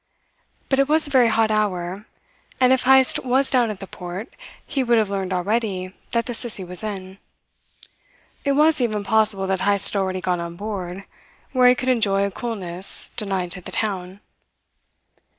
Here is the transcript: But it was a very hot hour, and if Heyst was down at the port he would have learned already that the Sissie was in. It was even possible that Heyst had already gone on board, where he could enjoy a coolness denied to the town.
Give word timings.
But 0.67 0.79
it 0.79 0.89
was 0.89 1.05
a 1.05 1.11
very 1.11 1.27
hot 1.27 1.51
hour, 1.51 2.07
and 2.59 2.73
if 2.73 2.85
Heyst 2.85 3.19
was 3.23 3.51
down 3.51 3.69
at 3.69 3.79
the 3.79 3.85
port 3.85 4.33
he 4.65 4.83
would 4.83 4.97
have 4.97 5.11
learned 5.11 5.31
already 5.31 5.93
that 6.09 6.25
the 6.25 6.33
Sissie 6.33 6.63
was 6.63 6.81
in. 6.83 7.19
It 8.43 8.53
was 8.53 8.81
even 8.81 9.03
possible 9.03 9.45
that 9.45 9.61
Heyst 9.61 9.93
had 9.93 9.99
already 9.99 10.19
gone 10.19 10.39
on 10.39 10.55
board, 10.55 11.03
where 11.51 11.69
he 11.69 11.75
could 11.75 11.89
enjoy 11.89 12.25
a 12.25 12.31
coolness 12.31 13.11
denied 13.15 13.51
to 13.51 13.61
the 13.61 13.71
town. 13.71 14.21